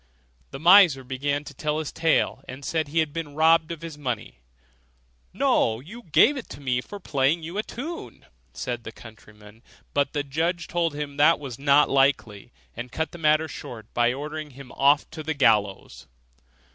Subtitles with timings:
[0.49, 3.99] The miser began to tell his tale, and said he had been robbed of his
[3.99, 4.39] money.
[5.31, 9.61] 'No, you gave it me for playing a tune to you.' said the countryman;
[9.93, 14.11] but the judge told him that was not likely, and cut the matter short by
[14.11, 16.07] ordering him off to the gallows.